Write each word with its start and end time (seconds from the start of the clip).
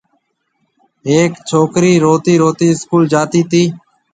هيَڪ 1.07 1.31
ڇوڪرِي 1.49 1.93
روتِي 2.05 2.33
روتِي 2.43 2.67
اسڪول 2.73 3.03
جاتي 3.13 3.41
تي۔ 3.51 3.63